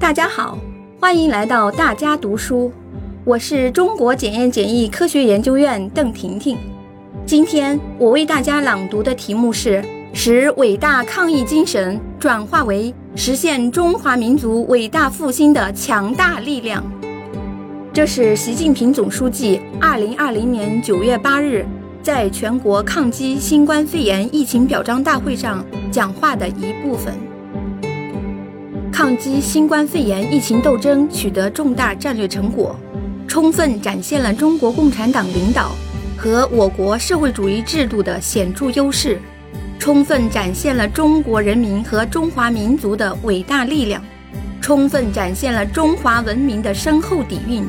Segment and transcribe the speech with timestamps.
[0.00, 0.56] 大家好，
[0.98, 2.72] 欢迎来到大家读书，
[3.22, 6.56] 我是中国检验检疫科学研究院邓婷婷。
[7.26, 9.84] 今天我为大家朗读的题目是：
[10.14, 16.82] 使伟大抗疫精神转化为实现中华民族伟大复兴的强大力量。
[17.92, 21.66] 这是习近平总书记二零二零年九月八日
[22.02, 25.62] 在全国抗击新冠肺炎疫情表彰大会上
[25.92, 27.12] 讲话的一部分。
[29.00, 32.78] 抗击新冠肺炎疫情斗争取得重大战略成果，
[33.26, 35.72] 充分展现了中国共产党领导
[36.18, 39.18] 和我国社会主义制度的显著优势，
[39.78, 44.04] 充分展现了中国人民和中华民族的伟大力量，
[44.60, 47.66] 充分展现了中华文明的深厚底蕴，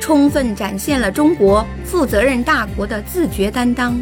[0.00, 3.96] 充分展现了中国负责任大国的自觉担当，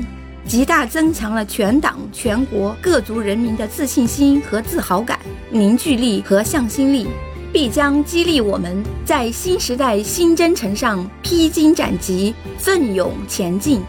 [0.46, 5.18] 极大增强了全党全国各族人民的自信心和自豪感。
[5.51, 7.06] 凝聚力和向心力，
[7.52, 13.82] 必将激励我们在新时代新征程上披荆斩棘、奋勇前进。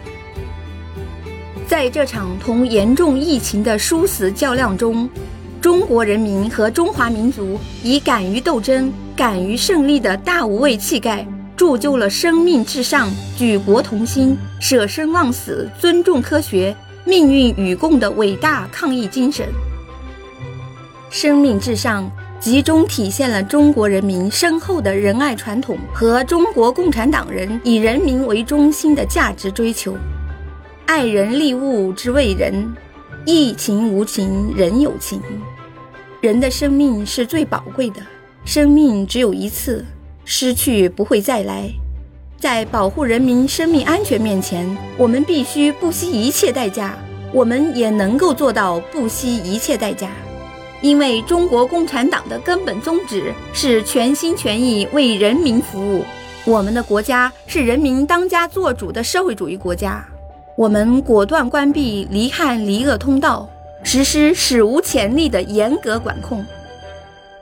[1.65, 5.09] 在这场同严重疫情的殊死较量中，
[5.61, 19.47] 中国人民和中华民族以敢于斗争、敢于胜利的大无畏气概，铸就了生命至上、举国同心、舍生忘死、尊重科学、命运与共的伟大抗疫精神。
[21.09, 29.95] 生命至上，集中体现了中国人民深厚的仁爱传统和中国共产党人以人民为中心的价值追求。
[30.85, 32.73] 爱人利物之为人，
[33.25, 35.21] 疫情无情人有情。
[36.19, 38.01] 人的生命是最宝贵的，
[38.43, 39.85] 生命只有一次，
[40.25, 41.69] 失去不会再来。
[42.39, 46.97] 在保护人民生命安全面前，我们必须不惜一切代价。
[47.31, 50.09] 我们也能够做到不惜一切代价。
[50.81, 56.03] 因为中国共产党的根本宗旨是全心全意为人民服务，
[56.45, 60.05] 我们的国家是人民当家作主的社会主义国家。
[60.57, 63.49] 我们果断关闭离汉离鄂通道，
[63.83, 66.45] 实施史无前例的严格管控。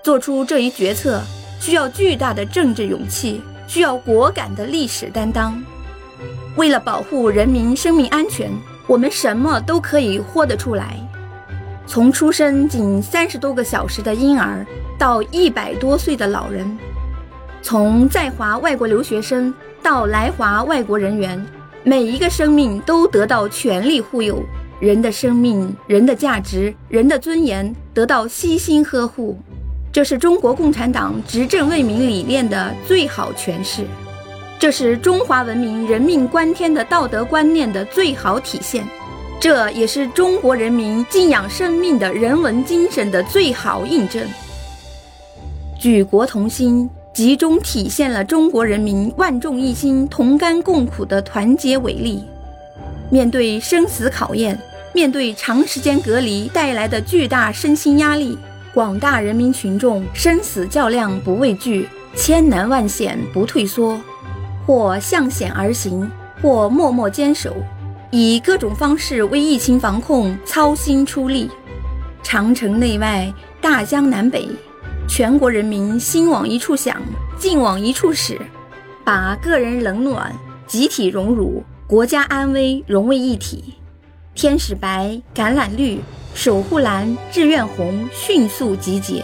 [0.03, 1.19] 做出这一决策
[1.62, 5.64] 需要巨大的政治勇气，需要果敢的历史担当。
[6.56, 8.52] 为了保护人民生命安全，
[8.88, 10.98] 我们什么都可以豁得出来。
[11.86, 14.66] 从出生仅三十多个小时的婴儿
[14.98, 16.76] 到一百多岁的老人，
[17.62, 21.46] 从在华外国留学生到来华外国人员，
[21.84, 24.44] 每一个生命都得到全力护佑。
[24.80, 29.38] 人的生命、人的价值、人的尊严得到悉心呵护，
[29.94, 33.84] 这是中国共产党执政为民理念的最好诠释，
[34.57, 38.85] 这是中华文明人命关天的道德观念的最好体现。
[39.38, 44.25] 这也是中国人民敬仰生命的人文精神的最好印证。
[45.78, 52.24] 举国同心，集中体现了中国人民万众一心、同甘共苦的团结伟力。
[53.09, 54.57] 面对生死考验，
[54.94, 58.38] 面对长时间隔离带来的巨大身心压力，
[58.74, 64.00] 广大人民群众生死较量不畏惧，千难万险不退缩，
[64.66, 66.09] 或向险而行，
[66.42, 67.54] 或默默坚守。
[68.12, 71.50] 以各种方式为疫情防控操心出力，
[72.24, 74.48] 长城内外、大江南北，
[75.06, 77.02] 全国人民心往一处想，
[77.38, 78.40] 劲往一处使，
[79.04, 80.34] 把个人冷暖、
[80.66, 83.74] 集体荣辱、国家安危融为一体。
[84.34, 86.00] 天使白、橄榄绿、
[86.34, 89.24] 守护蓝、志愿红迅速集结。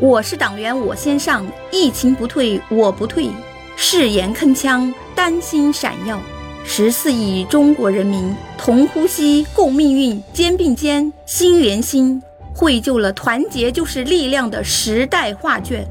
[0.00, 3.30] 我是党员，我先上，疫情不退，我不退。
[3.76, 6.20] 誓言铿锵，丹心闪耀。
[6.64, 12.20] 十四亿中国人民同呼吸共命运，肩并肩，心连心，
[12.54, 15.86] 绘就了“团结就是力量”的时代画卷。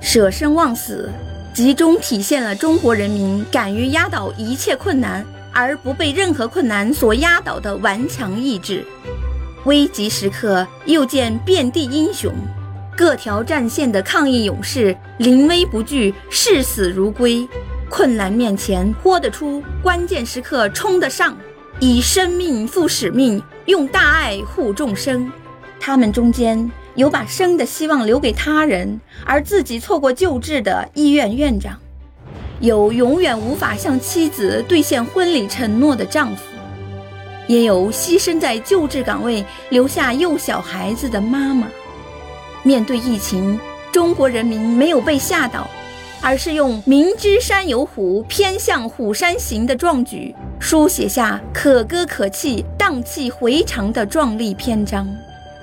[0.00, 1.08] 舍生忘死，
[1.54, 5.24] 集中体现了中国人民敢于压倒一切困难
[5.56, 8.84] 而不被任何困难所压倒的顽强意志。
[9.64, 12.30] 危急时刻又见遍地英雄，
[12.94, 17.48] 各条战线的抗疫勇士临危不惧，视死如归。
[17.88, 21.34] 困难面前豁得出，关键时刻冲得上，
[21.80, 25.32] 以生命赴使命，用大爱护众生。
[25.80, 31.74] 他们中间有把生的希望留给他人，而自己错过救治的医院院长；
[32.60, 36.42] 有永远无法向妻子兑现婚礼承诺的丈夫；
[37.46, 41.66] 也有牺牲在救治岗位留下幼小孩子的妈妈。
[42.62, 43.58] 面对疫情，
[43.92, 45.68] 中国人民没有被吓倒。
[46.22, 55.06] 而是用“明知山有虎，偏向虎山行”的壮举，书写下可歌可泣、荡气回肠的壮丽篇章。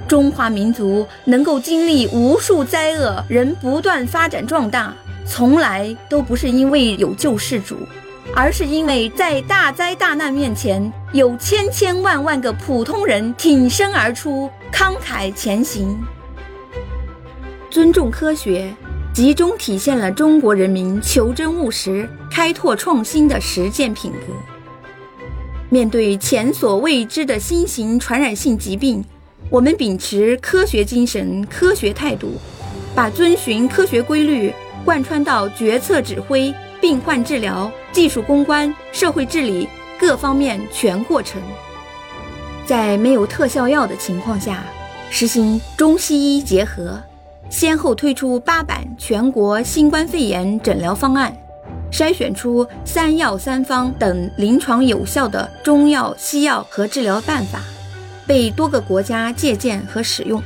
[0.07, 4.93] 中华民族能够经历无数灾厄，仍不断发展壮大，
[5.25, 7.77] 从来都不是因为有救世主，
[8.35, 15.97] 而是因为在大灾大难面前，有千千万万个普通人挺身而出，慷慨前行。
[17.69, 18.71] 尊重科学，
[19.13, 24.33] 集中体现了中国人民求真务实、开拓创新的实践品格。
[25.69, 29.03] 面对前所未知的新型传染性疾病，
[29.49, 32.35] 我们秉持科学精神、科学态度，
[32.93, 34.53] 把遵循科学规律
[34.85, 39.67] 贯穿到决策指挥、病患治疗、技术攻关、社会治理
[39.99, 41.41] 各方面全过程。
[42.65, 44.63] 在没有特效药的情况下，
[45.09, 47.01] 实行中西医结合，
[47.49, 51.35] 先后推出八版全国新冠肺炎诊疗方案。
[51.91, 57.59] 筛选出三药三方等临床有效的中药、西药和治疗办法，
[58.25, 60.41] 被多个国家借鉴和使用。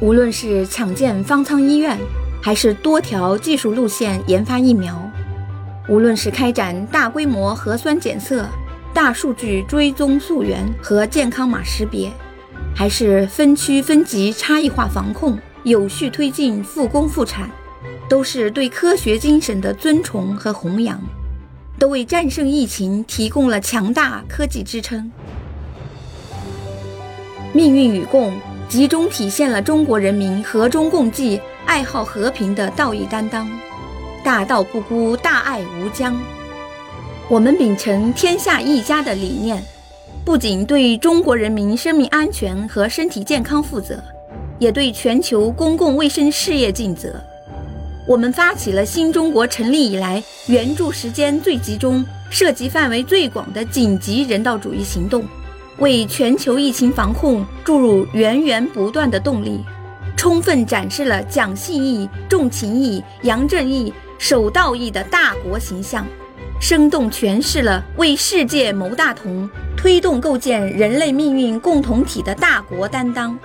[0.00, 1.98] 无论是抢建方舱医院，
[2.42, 4.94] 还是多条技术路线研发疫苗；
[5.88, 8.44] 无论是开展大规模核酸检测、
[8.92, 12.10] 大数据追踪溯源和健康码识别，
[12.74, 17.48] 还是分区分级差异化防控，有序推进复工复产。
[18.08, 21.00] 都是对科学精神的尊崇和弘扬，
[21.78, 25.10] 都为战胜疫情提供了强大科技支撑。
[27.54, 33.50] 命运与共集中体现了中国人民和衷共济、爱好和平的道义担当。
[34.24, 36.16] 大道不孤，大爱无疆。
[37.28, 39.62] 我们秉承天下一家的理念，
[40.24, 44.02] 不仅对中国人民生命安全和身体健康负责，
[44.58, 47.14] 也对全球公共卫生事业尽责。
[48.06, 55.24] 我们发起了新中国成立以来援助时间最集中、涉及范围最广的紧急人道主义行动，
[55.78, 59.64] 为全球疫情防控注入源源不断的动力，
[60.22, 66.06] 充分展示了讲信义、重情义、扬正义、守道义的大国形象，
[66.60, 73.36] 生动诠释了为世界谋大同、推动构建人类命运共同体的大国担当。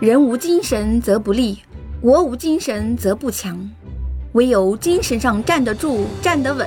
[0.00, 1.60] 人无精神则不立。
[2.00, 3.56] 国无精神则不强，
[4.32, 6.66] 唯有精神上站得住、站得稳，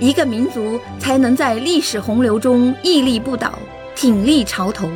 [0.00, 3.52] 一个民族才能在历史洪流中屹立不倒、
[3.94, 4.88] 挺立潮头。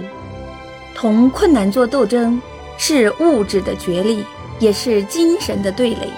[0.95, 2.41] 同困难做斗争，
[2.83, 4.25] 是物质的角力，
[4.59, 6.09] 也是精神的对垒。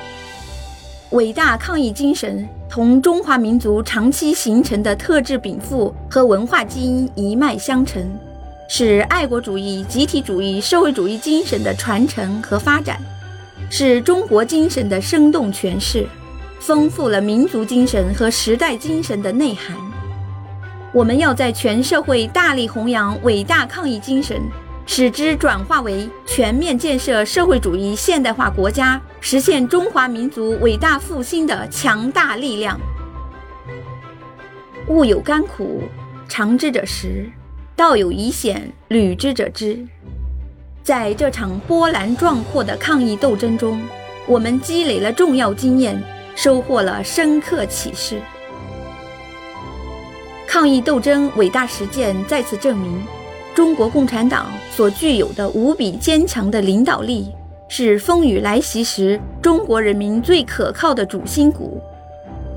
[1.10, 8.08] 伟大抗疫精神同中华民族长期形成的特质禀赋和文化基因一脉相承，
[8.68, 12.96] 是爱国主义、集体主义、社会主义精神的传承和发展。
[13.68, 16.06] 是中国精神的生动诠释，
[16.60, 19.76] 丰富了民族精神和时代精神的内涵。
[20.92, 24.40] 我们要在全社会大力弘扬伟大抗疫精神，
[24.84, 32.78] 使之转化为全面建设社会主义现代化国家、实现中华民族伟大复兴的强大力量。
[34.88, 35.82] 物有甘苦，
[36.28, 37.30] 尝之者食；
[37.76, 39.86] 道有遗险，履之者知。
[40.82, 43.80] 在这场波澜壮阔的抗疫斗争中，
[44.26, 46.02] 我们积累了重要经验，
[46.34, 48.20] 收获了深刻启示。
[50.46, 53.00] 抗疫斗争伟大实践再次证明，
[53.54, 57.30] 中国共产党所具有的无比坚强的领导力，
[57.68, 61.78] 是风雨来袭时中国人民最可靠的主心骨。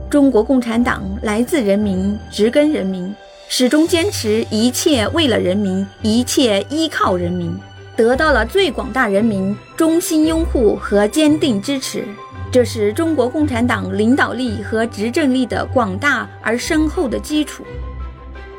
[0.09, 3.13] 中国共产党来自人民，植根人民，
[3.49, 7.53] 始终坚持一切为了人民，一切依靠人民。
[7.97, 12.05] 得到了最广大人民衷心拥护和坚定支持，
[12.49, 17.65] 这是中国共产党领导力和执政力的广大而深厚的基础。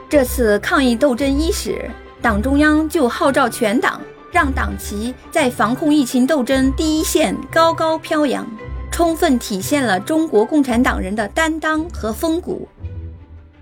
[0.09, 1.91] 这次抗疫斗争伊始，
[2.27, 4.01] 党中央就号召全党
[4.33, 8.45] 让党旗在防控疫情斗争第一线高高飘扬，
[8.91, 12.67] 充分体现了中国共产党人的担当和风骨。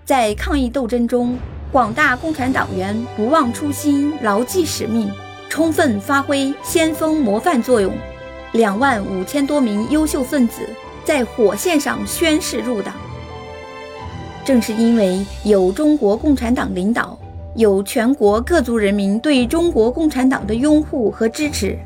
[0.07, 1.37] 在抗疫斗争中，
[1.71, 5.13] 广大共产党员不忘初心，牢记使命。
[5.51, 7.93] 充分发挥先锋模范作用，
[8.53, 10.67] 两万五千多名优秀分子
[11.05, 12.95] 在火线上宣誓入党。
[14.43, 17.19] 正是因为有中国共产党领导，
[17.55, 21.79] 有全国各族人民对中国共产党的拥护和支持，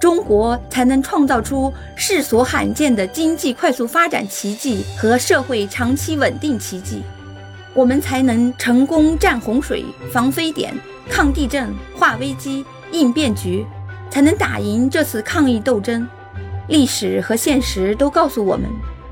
[0.00, 7.02] 中国才能创造出世所罕见的经济快速发展奇迹和社会长期稳定奇迹。
[7.74, 10.74] 我们才能成功战洪水、防非典、
[11.10, 12.64] 抗地震、化危机。
[12.92, 13.66] 应变局，
[14.08, 16.06] 才能打赢这次抗疫斗争。
[16.68, 18.70] 历史和现实都告诉我们，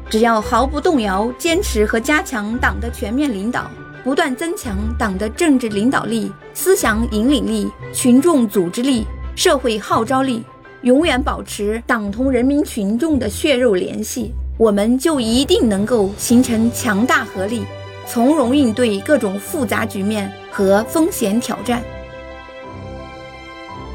[0.09, 3.69] 只要毫不动摇坚持和加强党的全面领导，
[4.05, 10.45] 不断增强党的政治领导力、思想引领力、群众组织力、社会号召力，
[10.83, 17.63] 永远保持党同人民群众的血肉联系，我们就一定能够形成强大合力，
[18.07, 21.83] 从容应对各种复杂局面和风险挑战。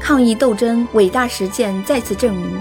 [0.00, 2.58] 抗疫斗争伟大实践再次证明，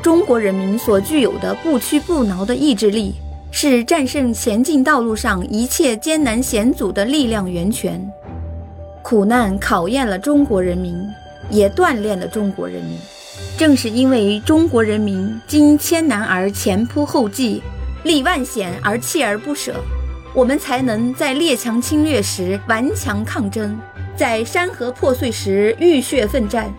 [0.00, 3.14] 中国人民所具有的不屈不挠的意志力，
[3.56, 8.04] 是战胜前进道路上一切艰难险阻的力量源泉。
[9.00, 11.00] 苦难考验了中国人民，
[11.50, 12.98] 也锻炼了中国人民。
[13.56, 17.62] 正是因为中国人民经千难而前仆后继，
[18.02, 19.76] 历万险而锲而不舍，
[20.34, 23.78] 我们才能在列强侵略时顽强抗争。
[24.16, 26.74] 在山河破碎时浴血奋战，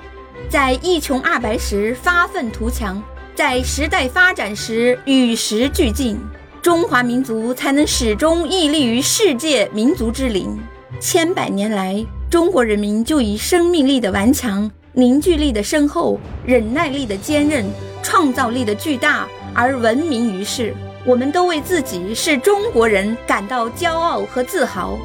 [0.50, 3.02] 在一穷二白时发愤图强，
[3.34, 6.20] 在时代发展时与时俱进，
[6.66, 10.58] 中华民族才能始终屹立于世界民族之林。
[11.00, 17.64] 千百年来，中国人民就以生命力的顽强、凝聚力的深厚、忍耐力的坚韧、
[18.02, 20.74] 创造力的巨大而闻名于世。
[21.06, 24.98] 我们都为自己是中国人感到骄傲和自豪。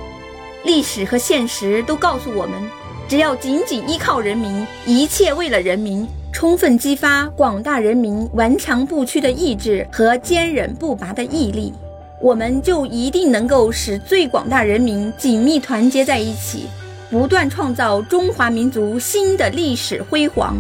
[0.64, 2.58] 历史和现实都告诉我们，
[3.06, 11.72] 只要紧紧依靠人民，一切为了人民，充分激发广大人民顽强不屈的意志和坚韧不拔的毅力，
[12.20, 16.66] 我们就一定能够使最广大人民紧密团结在一起，
[17.10, 20.56] 不断创造中华民族新的历史辉煌。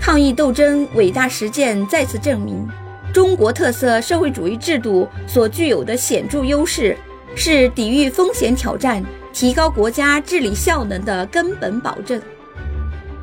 [0.00, 2.68] 抗疫斗争伟大实践再次证明，
[3.12, 6.96] 中国特色社会主义制度所具有的显著优势。
[7.34, 9.02] 是抵御风险挑战、
[9.32, 12.20] 提高国家治理效能的根本保证。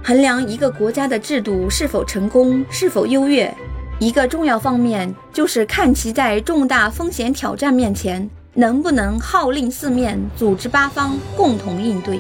[0.04, 3.54] 衡量一个国家的制度是否成功、是否优越，
[4.00, 12.20] 一个重要方面就是看其在重大风险挑战面前能不能号令四面、组织八方共同应对。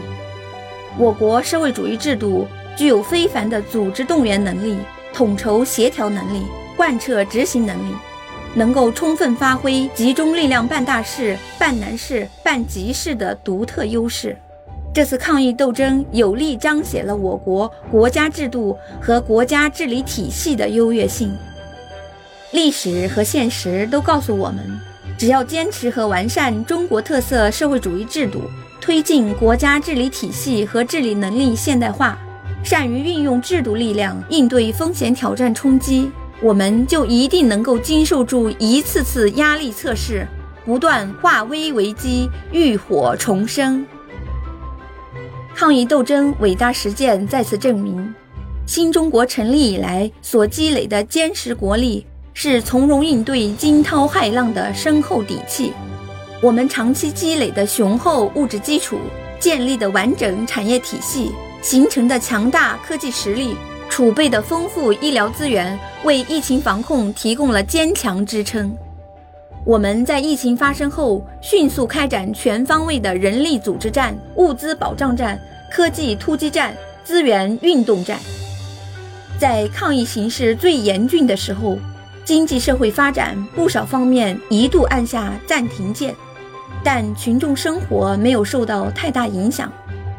[0.97, 2.45] 我国社会主义制度
[2.75, 4.77] 具有非凡的组织动员能力、
[5.13, 6.43] 统筹协调能力、
[6.75, 7.95] 贯彻执行能力。
[8.55, 14.35] 能够充分发挥集中力量办大事、办难事、办急事的独特优势。
[14.91, 21.31] 这次抗疫斗争有力彰显了我国国家制度和国家治理体系的优越性。
[22.51, 24.79] 历史和现实都告诉我们，
[25.15, 28.41] 只要坚持和完善中国特色社会主义制度，
[28.81, 32.17] 推进国家治理体系和治理能力现代化，
[32.63, 36.11] 善于运用制度力量应对风险挑战冲击。
[36.41, 40.25] 我们就一定能够经受住一次次压力测试，
[40.65, 43.85] 不断化危为机，浴火重生。
[45.55, 48.13] 抗疫斗争伟大实践再次证明，
[48.65, 55.73] 新中国成立以来所积累的坚实国力，是从容应对惊涛骇浪的深厚底气。
[56.41, 58.97] 我们长期积累的雄厚物质基础，
[59.39, 63.55] 建立的完整产业体系，形成的强大科技实力。
[63.89, 68.73] 储备的丰富医疗资源为疫情防控提供了坚强支撑。
[69.65, 75.39] 我们在疫情发生后迅速开展全方位的人力组织战、物资保障战、
[75.69, 76.73] 科技突击战、
[77.03, 78.17] 资源运动战。
[79.37, 81.77] 在抗疫形势最严峻的时候，
[82.23, 86.15] 经济社会发展不少方面一度按下暂停键，
[86.83, 89.71] 但群众生活没有受到太大影响，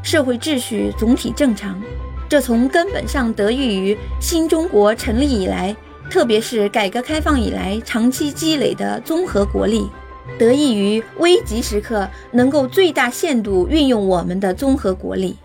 [0.03, 1.81] 社会秩序总体正常。
[2.29, 5.75] 这从根本上得益于新中国成立以来，
[6.11, 9.89] 特别是改革开放以来长期积累的综合国力，
[10.37, 15.37] 得益于危急时刻能够最大限度运用我们的综合国力。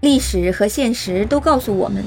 [0.00, 2.04] 历史和现实都告诉我们，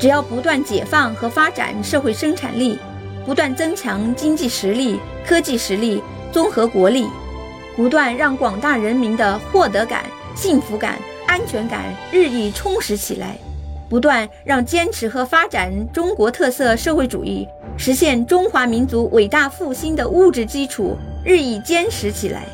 [0.00, 2.78] 只要不断解放和发展社会生产力，
[3.24, 6.02] 不断增强经济实力、科技实力、
[6.32, 7.06] 综合国力，
[7.76, 10.98] 不断让广大人民的获得感、幸福感。
[11.28, 13.38] 安全感日益充实起来，
[13.88, 22.44] 不断让坚持和发展中国特色社会主义、实现中华民族伟大复兴的物质基础日益坚实起来，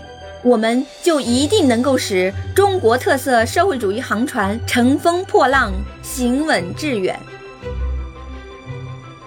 [0.42, 5.72] 我们就一定能够使中国特色社会主义航船乘风破浪、
[6.02, 7.18] 行稳致远。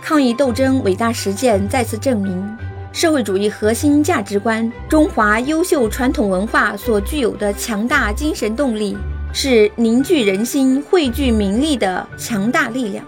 [0.01, 2.57] 抗疫斗争伟大实践再次证明，
[2.93, 8.95] 社会主义核心价值观、中华优秀传统文化所具有的强大精神动力。
[9.39, 13.05] 是凝聚人心、汇聚民力的强大力量。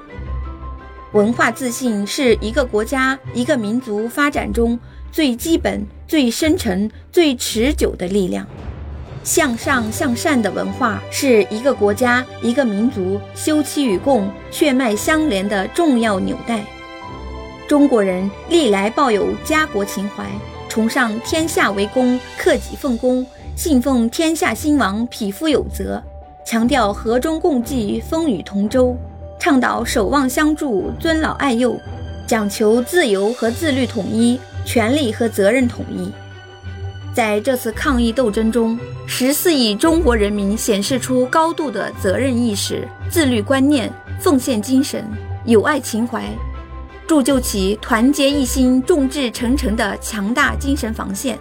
[1.14, 4.80] 文化自信是一个国家、一个民族发展中
[5.12, 8.46] 最基本、最深沉、最持久的力量。
[9.24, 16.64] 向上向善的文化是一个国家、一个民族休戚与共、血脉相连的重要纽带。
[17.68, 20.24] 中国人历来抱有家国情怀，
[20.70, 26.00] 崇尚天下为公，克己奉公，信奉天下兴亡，匹夫有责，
[26.46, 28.98] 强调和衷共济，风雨同舟，
[29.40, 31.80] 倡导守望相助，尊老爱幼，
[32.26, 36.12] 讲求自由和自律统一，权利和责任统一。
[37.14, 45.04] 在这次抗疫斗争中，十四亿中国人民显示出高度的责任意识、自律观念、奉献精神、
[45.46, 46.24] 友爱情怀，
[47.08, 51.38] 铸就起团结一心、众志成城的强大精神防线。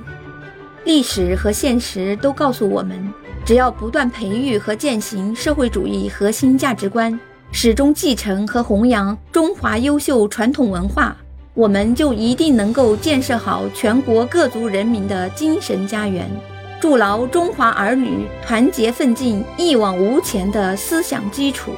[0.85, 3.13] 历史和现实都告诉我们，
[3.49, 7.19] 只要不断培育和践行社会主义核心价值观，
[7.51, 11.17] 始终继承和弘扬中华优秀传统文化。
[11.55, 16.31] 我们就一定能够建设好全国各族人民的精神家园，
[16.79, 21.71] 筑牢中华儿女团结奋进、一往无前的思想基础。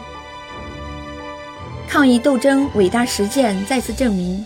[1.87, 4.45] 抗疫斗争伟大实践再次证明，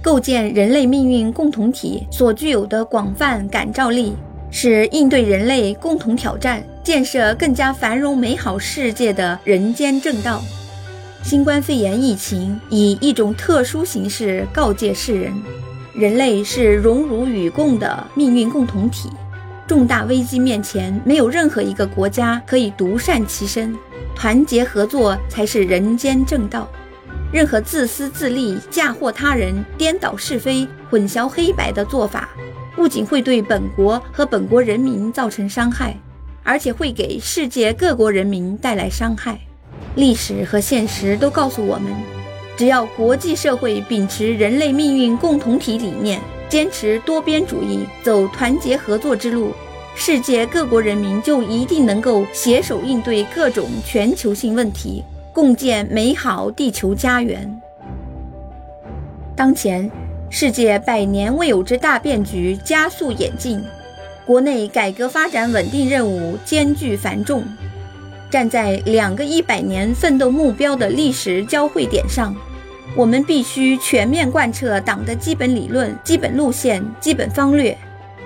[0.00, 4.14] 构建人类命运共同体所具有的广泛感召力，
[4.52, 10.40] 是应对人类共同挑战、建设更加繁荣美好世界的人间正道。
[11.22, 15.32] 新冠肺炎疫情以一种特殊形式告诫世人：
[15.94, 19.08] 人类是荣辱与共的命运共同体，
[19.66, 23.74] 重大危机面前，没有任何一个国家可以独善其身，
[24.14, 26.68] 团结合作才是人间正道。
[27.32, 32.28] 任何自私自利、嫁祸他人、颠倒是非、混淆黑白的做法，
[32.74, 35.96] 不仅会对本国和本国人民造成伤害，
[36.42, 39.38] 而且会给世界各国人民带来伤害。
[39.94, 41.92] 历史和现实都告诉我们，
[42.56, 49.52] 只要国际社会秉持人类命运共同体理念，坚持多边主义，走团结合作之路，
[49.94, 57.60] 世界各国人民就一定能够携手应对各种全球性问题，共建美好地球家园。
[59.36, 59.90] 当前，
[60.34, 63.62] 世界百年未有之大变局加速演进，
[64.24, 67.44] 国内改革发展稳定任务艰巨繁重。
[68.30, 72.34] 站在两个一百年奋斗目标的历史交汇点上，
[72.96, 77.76] 我们必须全面贯彻党的基本理论、基本路线、基本方略，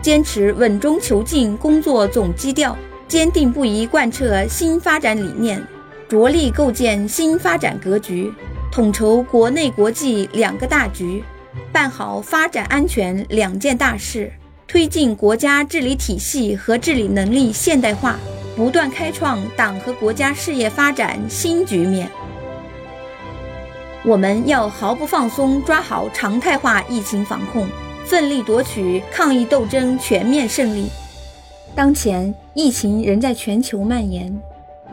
[0.00, 5.60] 坚持稳中求进工作总基调，坚定不移贯彻新发展理念，
[6.08, 8.32] 着力构建新发展格局，
[8.70, 11.24] 统筹国内国际两个大局，
[11.72, 14.32] 办好发展安全两件大事，
[14.66, 18.18] 推进国家治理体系和治理能力现代化。
[18.56, 22.08] 不断开创党和国家事业发展新局面，
[24.02, 27.68] 我们要毫不放松抓好常态化疫情防控，
[28.06, 30.88] 奋力夺取抗疫斗争全面胜利。
[31.74, 34.34] 当前疫情仍在全球蔓延，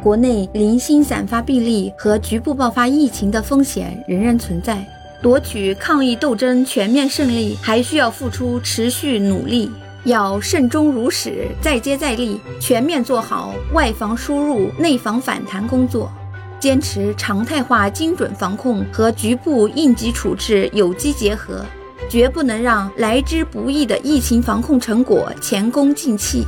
[0.03, 4.85] 国内零星散发病例和局部爆发疫情的风险仍然存在，
[5.23, 9.71] 夺取抗疫斗争全面胜利还需要付出持续努力。
[10.03, 16.11] 要慎终如始，再接再厉，全面做好外防输入、内防反弹工作，
[16.59, 21.65] 坚持常态化精准防控和局部应急处置有机结合，
[22.09, 26.43] 绝不能让来之不易的疫情防控成果前功尽弃。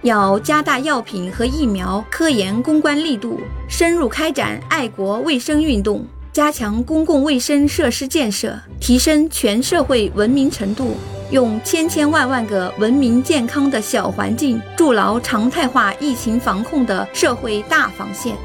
[0.00, 10.94] 要加大药品和疫苗科研攻关力度，深入开展爱国卫生运动，加强公共卫生设施建设，提升全社会文明程度。
[11.30, 18.36] 用千千万万个文明健康的小环境，筑牢常态化疫情防控的社会大防线。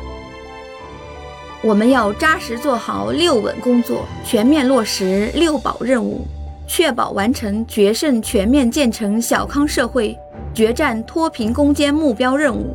[1.62, 6.26] 我们要扎实做好六稳工作，全面落实六保任务，
[6.70, 10.18] 确保完成决胜全面建成小康社会、
[10.54, 12.74] 决战脱贫攻坚目标任务。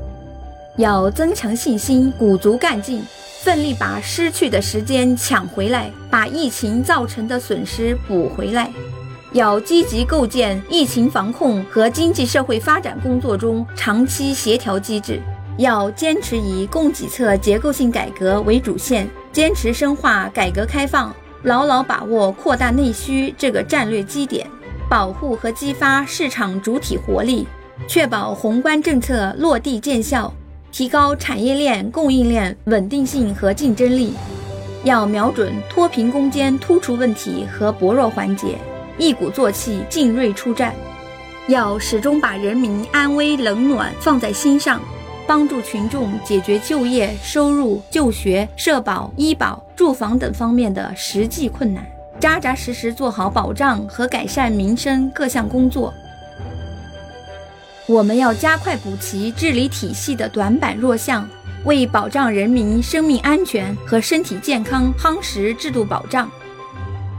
[0.77, 3.03] 要增强信心，鼓足干劲，
[3.47, 8.69] 奋力把失去的时间抢回来，把疫情造成的损失补回来。
[9.31, 15.21] 要积极构建疫情防控和经济社会发展工作中长期协调机制，
[15.59, 24.45] 要坚持以供给侧结构性改革为主线，坚持深化改革开放，牢牢把握扩大内需这个战略基点，
[24.91, 27.47] 保护和激发市场主体活力，
[27.87, 30.35] 确保宏观政策落地见效，
[30.77, 34.13] 提高产业链供应链稳定性和竞争力。
[34.85, 38.59] 要瞄准脱贫攻坚突出问题和薄弱环节。
[38.99, 40.75] 一鼓作气，进锐出战，
[41.49, 44.79] 要始终把人民安危冷暖放在心上，
[45.27, 51.87] 帮助群众解决就业、收入、就学、社保、医保、住房等方面的实际困难，
[52.21, 55.95] 扎扎实实做好保障和改善民生各项工作。
[57.89, 61.29] 我们要加快补齐治理体系的短板弱项，
[61.65, 66.29] 为保障人民生命安全和身体健康夯实制度保障。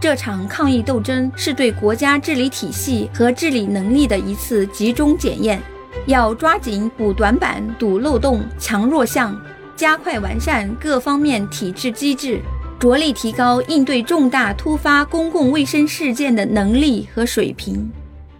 [0.02, 5.62] 这场抗疫斗争是对国家治理体系和治理能力的一次集中检验，
[6.06, 9.40] 要抓紧补短板、堵漏洞、强弱项，
[9.74, 12.42] 加快完善各方面体制机制，
[12.78, 17.90] 着力提高应对重大突发公共卫生事件的能力和水平。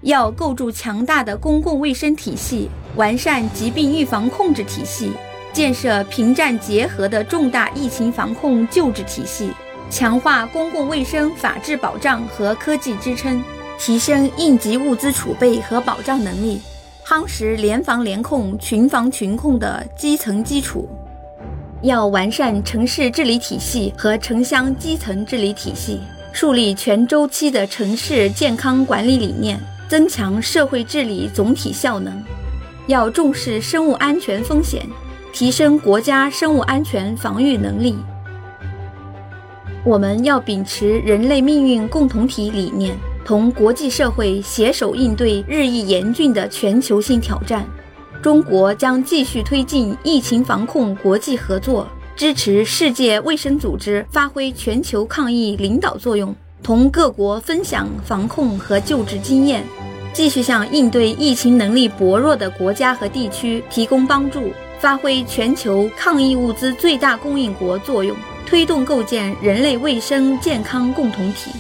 [0.02, 5.12] 要构筑强大的公共卫生体系，完善疾病预防控制体系，
[5.52, 9.52] 建设平战结合的重大疫情防控救治体系。
[9.90, 13.42] 强化公共卫生法治保障和科技支撑，
[13.80, 16.62] 提升应急物资储备和保障能力，
[17.06, 20.88] 夯实联防联控、群防群控的基层基础。
[21.82, 26.02] 要完善城市治理体系和城乡基层治理体系，
[26.34, 32.24] 树立全周期的城市健康管理理念，增强社会治理总体效能。
[32.88, 34.88] 要重视生物安全风险，
[35.34, 37.98] 提升国家生物安全防御能力。
[39.84, 42.96] 我们要秉持人类命运共同体理念，
[43.26, 47.66] 同国际社会携手应对日益严峻的全球性挑战。
[48.22, 56.36] 中国将继续推进疫情防控国际合作，支持世界卫生组织发挥全球抗疫领导作用，
[56.68, 59.64] 同各国分享防控和救治经验，
[60.12, 68.14] 继续向应对疫情能力薄弱的国家和地区提供帮助，发挥全球抗疫物资最大供应国作用。
[68.46, 71.52] 推动构建人类卫生健康共同体，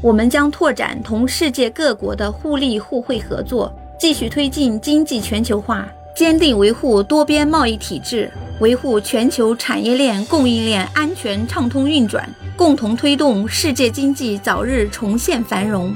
[0.00, 15.94] 我们将拓展同世界各国的互利互惠合作，继续推进经济全球化，坚定维护多边贸易体制，维护全球产业链供应链安全畅通运转，共同推动世界经济早日重现繁荣。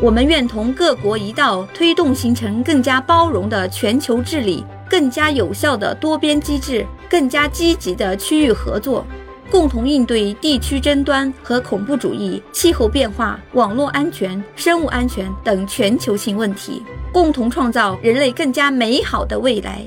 [0.00, 4.64] 我们愿同各国一道，推动形成更加包容的全球治理。
[4.88, 9.04] 更加有效的多边机制，更加积极的区域合作，
[9.50, 19.84] 共同应对地区争端和恐怖主义、气候变化、网络安全、生物安全等全球性问题，共同创造人类更加美好的未来。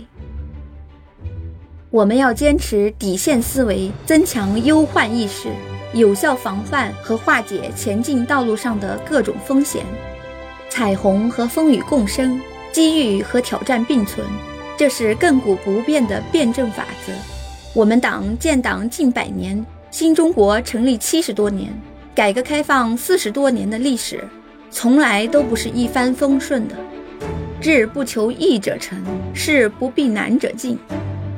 [1.90, 5.48] 我们要坚持底线思维，增强忧患意识，
[5.94, 9.86] 有效防范和化解前进道路上的各种风险。
[10.70, 12.42] 彩虹和风雨共生，
[12.74, 14.28] 机遇和挑战并存。
[14.76, 17.14] 这是亘古不变的辩证法则。
[17.74, 21.72] 我们党建党近百年，新中国成立七十多年，
[22.14, 24.22] 改革开放四十多年的历史，
[24.70, 26.76] 从来都不是一帆风顺的。
[27.62, 29.02] 志不求易者成，
[29.34, 30.78] 事不避难者进。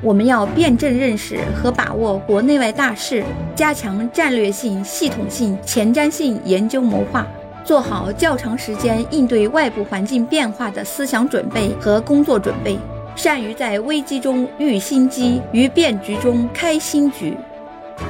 [0.01, 7.27] 我们要辩证认识和把握国内外大势，加强战略性、系统性、前瞻性研究谋划，
[7.65, 12.77] 做好较长时间应对外部环境变化的思想准备和工作准备。
[13.15, 17.35] 善于在危机中遇新机，于变局中开新局，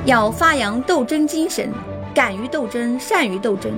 [0.06, 1.68] 要发扬斗争精神，
[2.14, 3.72] 敢于斗争，善于斗争，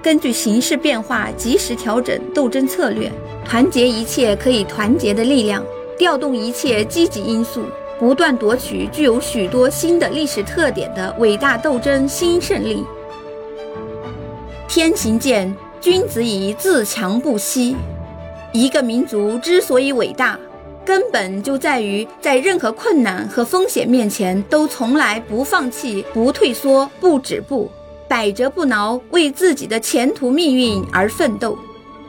[0.00, 3.10] 根据形势变化及时调整斗争策略，
[3.44, 5.60] 团结一切可以团结的力量，
[5.98, 7.64] 调动一切积极因素，
[7.98, 12.84] 不断夺取具有许多新的历史特点的伟大斗争新胜利。
[14.68, 17.74] 天行健，君子以自强不息。
[18.52, 20.38] 一个民族之所以伟大。
[20.84, 27.70] 根本就在于在任何困难和风险面前，都从来不放弃、不退缩、不止步，
[28.08, 31.58] 百折不挠，为自己的前途命运而奋斗。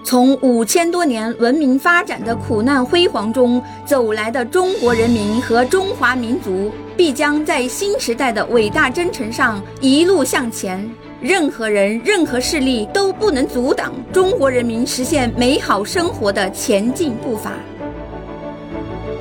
[0.02, 10.90] 从五千多年文明发展的苦难辉煌中走来的中国人民和中华民族，必将在新时代的伟大征程上一路向前。
[11.22, 17.52] 任何人、任何势力都不能阻挡中国人民实现美好生活的前进步伐。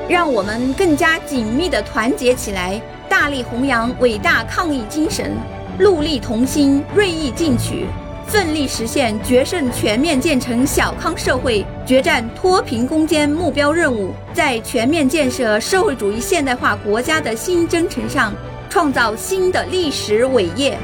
[0.09, 5.33] 让我们更加紧密地团结起来，大力弘扬伟大抗疫精神，
[5.81, 7.85] 戮力同心，锐意进取，
[8.29, 18.35] 奋力实现决胜全面建成小康社会、决战脱贫攻坚目标任务，在全面建设社会主义现代化国家的新征程上，
[18.69, 20.79] 创造新的历史伟业。